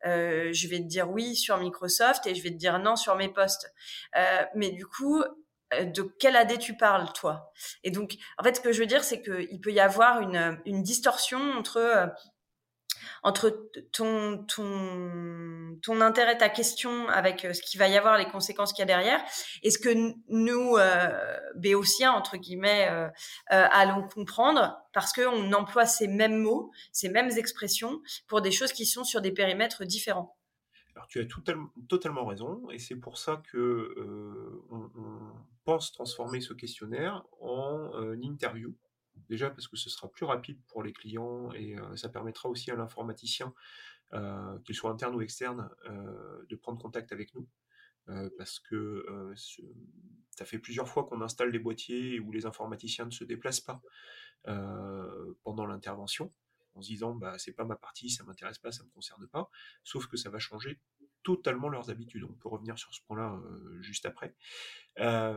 [0.04, 3.28] je vais te dire oui sur Microsoft et je vais te dire non sur mes
[3.28, 3.72] postes.
[4.54, 7.52] Mais du coup euh, de quelle AD tu parles, toi?
[7.82, 10.82] Et donc, en fait, ce que je veux dire, c'est qu'il peut y avoir une,
[10.82, 12.06] distorsion entre, euh,
[13.22, 18.26] entre ton, ton, ton intérêt, ta question avec euh, ce qu'il va y avoir, les
[18.26, 19.20] conséquences qu'il y a derrière,
[19.62, 19.90] et ce que
[20.28, 22.88] nous, euh, béotiens, entre guillemets,
[23.48, 28.86] allons comprendre, parce qu'on emploie ces mêmes mots, ces mêmes expressions pour des choses qui
[28.86, 30.36] sont sur des périmètres différents.
[30.96, 31.26] Alors tu as
[31.88, 34.90] totalement raison, et c'est pour ça que euh, on,
[35.64, 38.74] pense transformer ce questionnaire en euh, interview.
[39.28, 42.70] Déjà parce que ce sera plus rapide pour les clients et euh, ça permettra aussi
[42.70, 43.52] à l'informaticien,
[44.64, 45.68] qu'il soit interne ou externe,
[46.48, 47.48] de prendre contact avec nous.
[48.38, 49.04] parce que
[50.30, 53.82] ça fait plusieurs fois qu'on installe des boîtiers où les informaticiens ne se déplacent pas
[55.42, 56.32] pendant l'intervention
[56.76, 59.50] en se disant bah c'est pas ma partie, ça m'intéresse pas, ça me concerne pas.
[59.82, 60.80] Sauf que ça va changer
[61.26, 62.22] totalement leurs habitudes.
[62.22, 64.32] On peut revenir sur ce point-là euh, juste après.
[65.00, 65.36] Euh,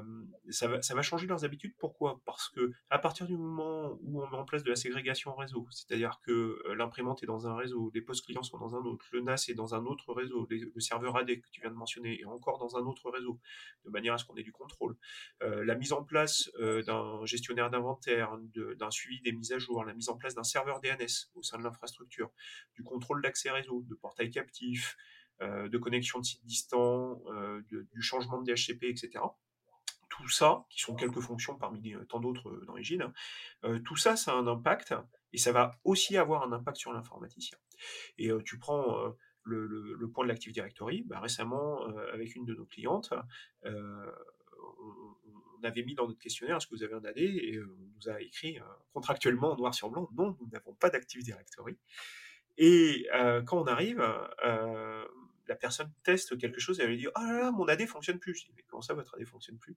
[0.52, 1.74] ça, va, changer leurs habitudes.
[1.80, 2.22] Pourquoi?
[2.26, 5.68] Parce que à partir du moment où on met en place de la ségrégation réseau,
[5.72, 9.04] c'est-à-dire que euh, l'imprimante est dans un réseau, les postes clients sont dans un autre,
[9.12, 12.20] le NAS est dans un autre réseau, le serveur AD que tu viens de mentionner
[12.20, 13.40] est encore dans un autre réseau,
[13.84, 14.96] de manière à ce qu'on ait du contrôle.
[15.42, 16.52] la mise en place
[16.86, 20.82] d'un gestionnaire d'inventaire, d'un suivi des mises à jour, la mise en place d'un serveur
[20.82, 22.32] DNS au sein de l'infrastructure,
[22.76, 24.96] du contrôle d'accès réseau, de portail captif,
[25.42, 29.22] de connexion de sites distants, euh, du changement de DHCP, etc
[30.10, 33.14] tout ça, qui sont quelques fonctions parmi tant d'autres euh, d'origine,
[33.86, 34.94] tout ça, ça a un impact,
[35.34, 37.58] et ça va aussi avoir un impact sur l'informaticien.
[38.18, 43.14] Et tu prends le, point de l'Active Directory, bah, récemment, avec une de nos clientes,
[43.64, 48.10] on, avait mis dans notre questionnaire, est-ce que vous avez un AD Et on nous
[48.10, 48.60] a écrit
[48.94, 51.78] contractuellement, noir sur blanc, non, nous n'avons pas d'Active Directory.
[52.58, 53.08] Et
[53.46, 54.02] quand on arrive,
[55.50, 58.20] la personne teste quelque chose et elle lui dit ah là là mon AD fonctionne
[58.20, 58.36] plus.
[58.36, 59.76] Je dis mais comment ça votre AD fonctionne plus?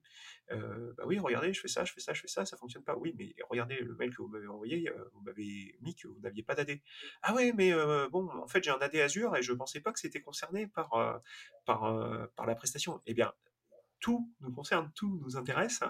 [0.51, 2.83] Euh, Bah oui regardez je fais ça, je fais ça, je fais ça, ça fonctionne
[2.83, 2.95] pas.
[2.95, 6.19] Oui mais regardez le mail que vous m'avez envoyé, euh, vous m'avez mis que vous
[6.21, 6.79] n'aviez pas d'AD.
[7.23, 9.91] Ah oui mais euh, bon en fait j'ai un AD Azure et je pensais pas
[9.91, 11.21] que c'était concerné par
[11.65, 13.01] par par la prestation.
[13.05, 13.33] Eh bien
[13.99, 15.81] tout nous concerne, tout nous intéresse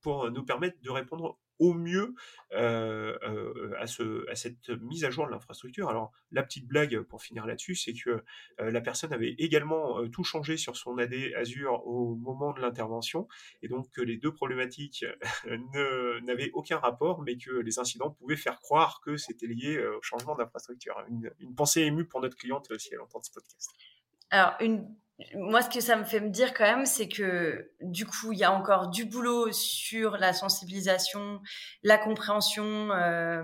[0.00, 2.14] pour nous permettre de répondre au mieux
[2.50, 5.88] à, ce, à cette mise à jour de l'infrastructure.
[5.88, 8.22] Alors, la petite blague pour finir là-dessus, c'est que
[8.58, 13.28] la personne avait également tout changé sur son AD Azure au moment de l'intervention,
[13.62, 15.06] et donc que les deux problématiques
[15.46, 20.34] n'avaient aucun rapport, mais que les incidents pouvaient faire croire que c'était lié au changement
[20.34, 20.96] d'infrastructure.
[21.08, 23.70] Une, une pensée émue pour notre cliente si elle entend ce podcast.
[24.30, 24.94] Alors, une
[25.34, 28.38] moi, ce que ça me fait me dire quand même, c'est que du coup, il
[28.38, 31.40] y a encore du boulot sur la sensibilisation,
[31.82, 33.42] la compréhension euh,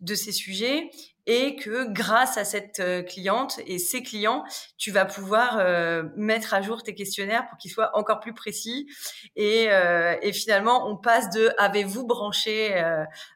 [0.00, 0.90] de ces sujets.
[1.26, 4.44] et que grâce à cette euh, cliente et ses clients,
[4.76, 8.86] tu vas pouvoir euh, mettre à jour tes questionnaires pour qu'ils soient encore plus précis.
[9.34, 12.82] Et, euh, et finalement, on passe de avez-vous branché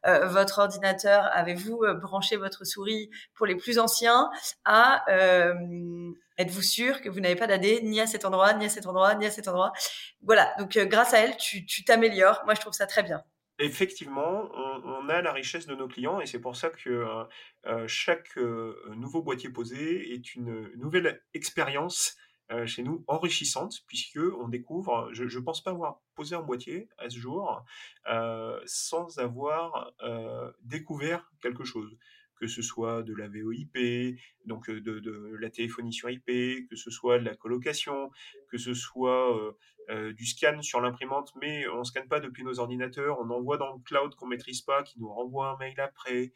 [0.05, 4.29] votre ordinateur, avez-vous branché votre souris pour les plus anciens?
[4.65, 5.05] à
[6.39, 9.15] êtes-vous sûr que vous n'avez pas d'AD ni à cet endroit, ni à cet endroit,
[9.15, 9.73] ni à cet endroit?
[10.23, 12.43] Voilà, donc grâce à elle, tu t'améliores.
[12.45, 13.23] Moi, je trouve ça très bien
[13.59, 17.25] effectivement, on, a la richesse de nos clients et c'est pour ça que euh,
[17.67, 22.17] euh, chaque euh, nouveau boîtier posé est une nouvelle expérience
[22.65, 25.11] chez nous enrichissante puisque on découvre.
[25.13, 27.63] Je ne pense pas avoir posé un boîtier à ce jour
[28.65, 29.93] sans avoir
[30.63, 31.95] découvert quelque chose
[32.39, 37.19] que ce soit de la VoIP, donc de, la téléphonie sur IP, que ce soit
[37.19, 38.11] de la colocation,
[38.51, 39.57] que ce soit
[40.17, 43.73] du scan sur l'imprimante, mais on ne scanne pas depuis nos ordinateurs, on envoie dans
[43.73, 46.33] le cloud qu'on maîtrise pas, qui nous renvoie un mail après.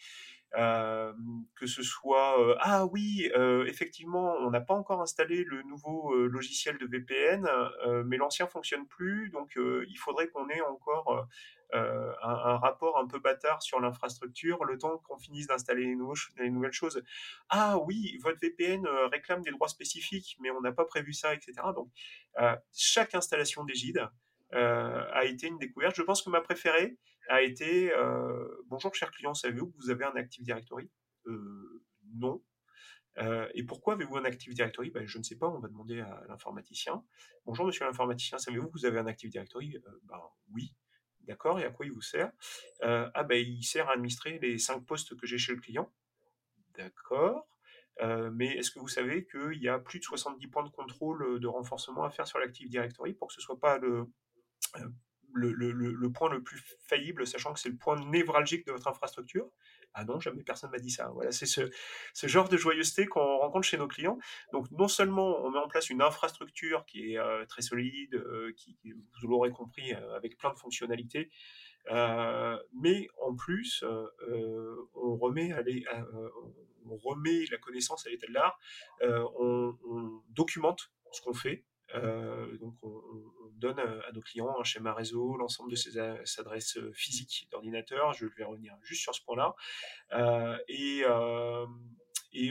[0.54, 3.30] Que ce soit ah oui
[3.66, 7.48] effectivement on n'a pas encore installé le nouveau logiciel de VPN
[8.04, 11.26] mais l'ancien fonctionne plus donc il faudrait qu'on ait encore
[11.72, 15.96] un, rapport un peu bâtard sur l'infrastructure le temps qu'on finisse d'installer les,
[16.36, 17.02] les, nouvelles choses.
[17.48, 21.54] Ah oui votre VPN réclame des droits spécifiques mais on n'a pas prévu ça etc
[21.74, 21.88] donc
[22.72, 24.06] chaque installation d'Egide
[24.52, 25.96] a été une découverte.
[25.96, 26.98] Je pense que ma préférée
[27.32, 30.90] a été euh, Bonjour, cher client, savez-vous que vous avez un Active Directory?
[31.26, 31.82] Euh,
[32.14, 32.42] Non.
[33.18, 34.90] Euh, et pourquoi avez-vous un Active Directory?
[34.90, 37.02] Ben, Je ne sais pas, on va demander à l'informaticien.
[37.46, 39.78] Bonjour, monsieur l'informaticien, savez-vous que vous avez un Active Directory?
[40.04, 40.20] Ben,
[40.52, 40.74] Oui.
[41.20, 42.32] D'accord, et à quoi il vous sert?
[42.82, 45.90] Ah, ben, il sert à administrer les cinq postes que j'ai chez le client.
[46.74, 47.46] D'accord.
[48.32, 51.46] mais est-ce que vous savez qu'il y a plus de 70 points de contrôle de
[51.46, 54.06] renforcement à faire sur l'Active Directory pour que ce ne soit pas le,
[55.34, 59.48] le, point le plus faillible, sachant que c'est le point névralgique de votre infrastructure?
[59.94, 61.10] Ah non, jamais personne m'a dit ça.
[61.14, 61.70] Voilà, c'est ce,
[62.26, 64.18] genre de joyeuseté qu'on rencontre chez nos clients.
[64.52, 68.52] Donc non seulement on met en place une infrastructure qui est euh, très solide, euh,
[68.56, 71.30] qui, vous l'aurez compris, euh, avec plein de fonctionnalités,
[71.90, 73.84] mais en plus,
[74.94, 75.52] on remet,
[76.86, 78.58] on remet la connaissance à l'état de l'art,
[79.02, 79.74] on,
[80.30, 83.00] documente ce qu'on fait, euh, donc on,
[83.56, 88.12] donne à nos clients un schéma réseau, l'ensemble de ses, adresses physiques d'ordinateur.
[88.12, 89.54] Je vais revenir juste sur ce point-là.
[90.12, 91.64] Euh, et, euh,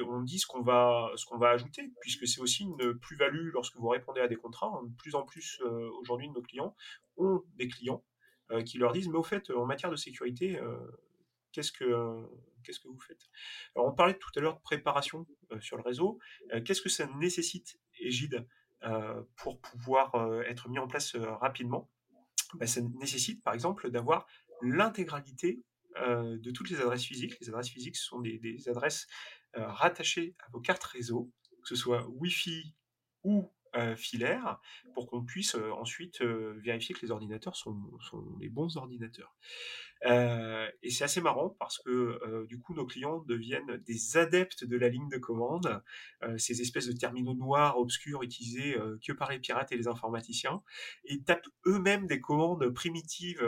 [0.08, 1.12] on dit ce qu'on va,
[1.49, 4.71] ajouter, puisque c'est aussi une plus-value lorsque vous répondez à des contrats.
[4.86, 5.62] De plus en plus
[5.99, 6.75] aujourd'hui nos clients
[7.17, 8.06] ont des clients
[8.65, 10.60] qui leur disent mais au fait en matière de sécurité
[11.51, 11.88] qu'est-ce que
[12.88, 13.30] vous faites?
[13.75, 15.25] Alors on parlait tout à l'heure de préparation
[15.60, 16.19] sur le réseau.
[16.63, 18.43] qu'est-ce que ça nécessite, Égide euh,
[19.36, 21.89] pour pouvoir euh, être mis en place euh, rapidement,
[22.56, 24.28] bah, ça nécessite par exemple d'avoir
[24.62, 25.63] l'intégralité
[25.98, 27.38] de toutes les adresses physiques.
[27.41, 29.08] Les adresses physiques sont des, adresses
[29.54, 31.30] rattachées à vos cartes réseau,
[31.62, 32.74] que ce soit Wi-Fi
[33.26, 33.52] ou
[33.98, 34.62] filaire,
[34.94, 37.76] pour qu'on puisse ensuite vérifier que les ordinateurs sont
[38.39, 39.36] les bons ordinateurs.
[40.06, 44.64] Euh, et c'est assez marrant parce que euh, du coup nos clients deviennent des adeptes
[44.64, 45.84] de la ligne de commande,
[46.24, 50.64] euh, ces espèces de terminaux noirs obscurs utilisés que par les pirates et les informaticiens,
[51.06, 53.42] et tapent eux-mêmes des commandes primitives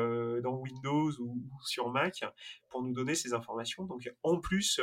[0.44, 2.24] dans Windows ou, sur Mac
[2.70, 3.86] pour nous donner ces informations.
[3.86, 4.80] Donc en plus,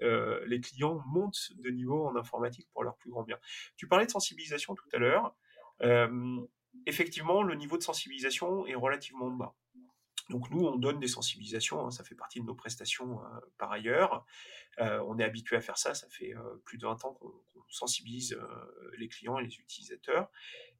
[0.00, 3.38] les clients montent de niveau en informatique pour leur plus grand bien.
[3.76, 5.34] Tu parlais de sensibilisation tout à l'heure.
[6.86, 9.54] effectivement, le niveau de sensibilisation est relativement bas.
[10.30, 13.72] Donc nous, on donne des sensibilisations, hein, ça fait partie de nos prestations euh, par
[13.72, 14.24] ailleurs.
[14.78, 17.32] Euh, on est habitué à faire ça, ça fait euh, plus de 20 ans qu'on
[17.68, 18.38] sensibilise
[18.96, 20.30] les clients et les utilisateurs.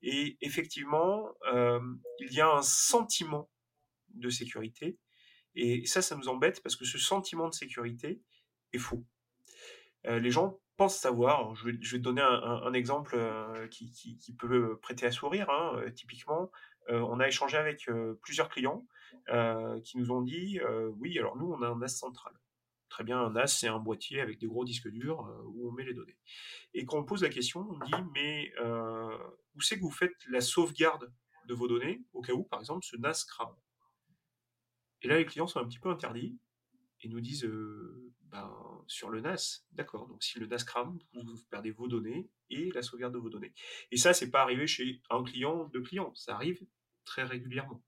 [0.03, 3.49] Et effectivement, il y a un sentiment
[4.15, 4.99] de sécurité.
[5.55, 8.21] Et ça, ça nous embête parce que ce sentiment de sécurité
[8.73, 9.05] est faux.
[10.05, 13.17] les gens pensent savoir, je vais, te donner un, exemple
[13.71, 15.49] qui, peut prêter à sourire.
[15.49, 16.51] Hein, typiquement,
[16.89, 17.89] on a échangé avec
[18.21, 18.85] plusieurs clients
[19.85, 22.33] qui nous ont dit euh, oui, alors nous, on a un NAS central.
[22.89, 25.73] Très bien, un NAS, c'est un boîtier avec des gros disques durs euh, où on
[25.73, 26.19] met les données.
[26.75, 28.53] Et quand on pose la question, on dit mais
[29.55, 31.13] où c'est que vous faites la sauvegarde
[31.47, 33.55] de vos données au cas où, par exemple, ce NAS crame
[35.03, 36.39] Et là, les clients sont un petit peu interdits
[37.03, 37.49] et nous disent
[38.31, 38.51] ben,
[38.87, 42.83] sur le NAS, d'accord, donc si le NAS crame, vous, perdez vos données et la
[42.83, 43.53] sauvegarde de vos données.
[43.91, 46.61] Et ça, c'est pas arrivé chez un client, deux clients, ça arrive
[47.05, 47.83] très régulièrement.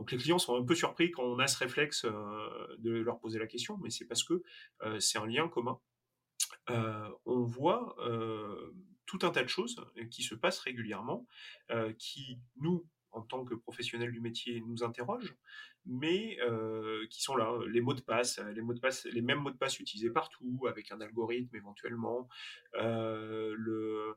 [0.00, 3.20] Donc les clients sont un peu surpris quand on a ce réflexe euh, de leur
[3.20, 4.42] poser la question, mais c'est parce que
[4.80, 5.78] euh, c'est un lien commun.
[6.70, 7.94] Euh, on voit
[9.04, 9.76] tout un tas de choses
[10.10, 11.26] qui se passent régulièrement,
[11.98, 15.34] qui nous en tant que professionnels du métier nous interrogent,
[15.86, 16.38] mais
[17.10, 19.56] qui sont là, les mots de passe, les mots de passe, les mêmes mots de
[19.56, 22.28] passe utilisés partout, avec un algorithme éventuellement,
[22.74, 24.16] le, le,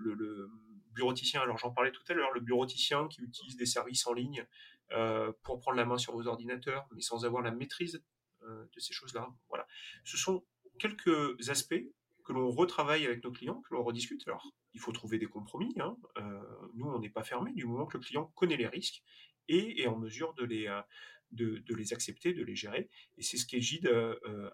[0.00, 0.50] le,
[0.92, 4.46] bureauticien, alors j'en parlais tout à l'heure, le bureauticien qui utilise des services en ligne
[5.42, 8.04] pour prendre la main sur vos ordinateurs, mais sans avoir la maîtrise
[8.42, 9.28] de ces choses-là.
[9.48, 9.66] Voilà.
[10.04, 10.44] Ce sont
[10.78, 11.84] quelques aspects
[12.24, 14.26] que l'on retravaille avec nos clients, que l'on rediscute.
[14.26, 15.74] Alors, il faut trouver des compromis.
[15.80, 15.96] Hein.
[16.74, 19.02] nous, on n'est pas fermé du moment que le client connaît les risques
[19.48, 20.80] et est en mesure de les,
[21.32, 22.88] les accepter, de les gérer.
[23.18, 23.90] Et c'est ce qu'Egide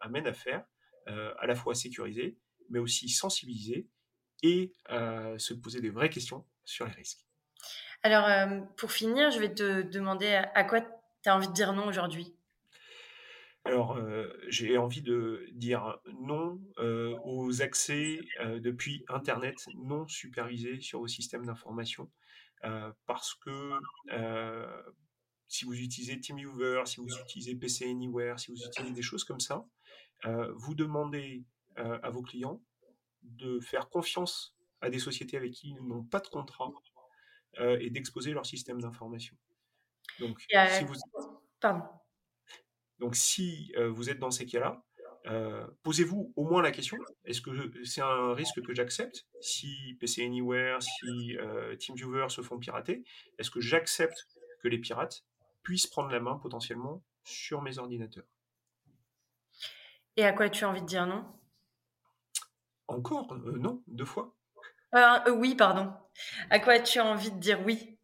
[0.00, 0.64] amène à faire,
[1.06, 2.36] à la fois sécuriser,
[2.70, 3.86] mais aussi sensibiliser
[4.42, 7.24] et se poser des vraies questions sur les risques.
[8.02, 8.28] Alors,
[8.76, 12.37] pour finir, je vais te demander à quoi tu as envie de dire non aujourd'hui?
[13.68, 14.00] Alors,
[14.48, 16.58] j'ai envie de dire non
[17.22, 22.10] aux accès depuis Internet non supervisés sur vos systèmes d'information,
[23.04, 23.78] parce que
[25.48, 29.40] si vous utilisez TeamViewer, si vous utilisez PC Anywhere, si vous utilisez des choses comme
[29.40, 29.66] ça,
[30.24, 31.44] vous demandez
[31.76, 32.62] à vos clients
[33.22, 36.72] de faire confiance à des sociétés avec qui ils n'ont pas de contrat
[37.58, 39.36] et d'exposer leur système d'information.
[40.20, 40.94] Donc, si vous...
[41.60, 41.82] Pardon.
[42.98, 44.82] Donc, si vous êtes dans ces cas-là,
[45.82, 47.50] posez-vous au moins la question est-ce que
[47.84, 49.26] c'est un risque que j'accepte?
[49.40, 51.36] Si PC Anywhere, si
[51.78, 53.04] TeamViewer se font pirater
[53.38, 54.26] Est-ce que j'accepte
[54.60, 55.24] que les pirates
[55.62, 58.24] puissent prendre la main potentiellement sur mes ordinateurs?
[60.16, 61.24] Et à quoi tu as envie de dire non?
[62.88, 64.34] Encore Non, deux fois.
[65.36, 65.92] oui, pardon.
[66.50, 67.97] À quoi tu as envie de dire oui?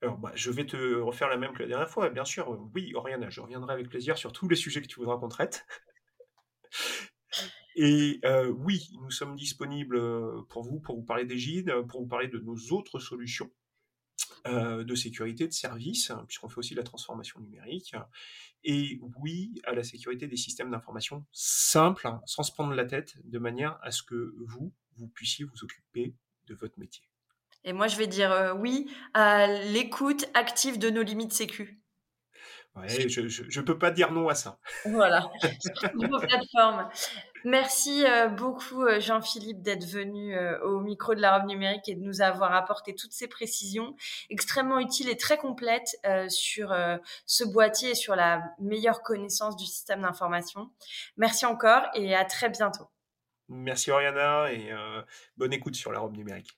[0.00, 2.48] Alors, bah, je vais te refaire la même que la dernière fois, bien sûr.
[2.74, 5.66] Oui, Oriana, je reviendrai avec plaisir sur tous les sujets que tu voudras qu'on traite.
[7.74, 12.08] Et euh, oui, nous sommes disponibles euh, pour vous, pour vous parler d'Égide, pour vous
[12.08, 13.50] parler de nos autres solutions
[14.46, 17.94] euh, de sécurité de service, puisqu'on fait aussi la transformation numérique.
[18.64, 23.38] Et oui, à la sécurité des systèmes d'information simples, sans se prendre la tête, de
[23.38, 26.14] manière à ce que vous, vous puissiez vous occuper
[26.46, 27.08] de votre métier.
[27.68, 31.78] Et moi, je vais dire euh, oui à l'écoute active de nos limites sécu.
[32.74, 34.58] Ouais, je ne peux pas dire non à ça.
[34.86, 35.28] Voilà,
[36.22, 36.88] plateformes.
[37.44, 42.00] Merci euh, beaucoup euh, Jean-Philippe d'être venu au micro de la robe numérique et de
[42.00, 43.94] nous avoir apporté toutes ces précisions
[44.30, 46.74] extrêmement utiles et très complètes sur
[47.26, 50.70] ce boîtier et sur la meilleure connaissance du système d'information.
[51.18, 52.88] Merci encore et à très bientôt.
[53.48, 54.70] Merci Oriana et
[55.36, 56.57] bonne écoute sur la robe numérique.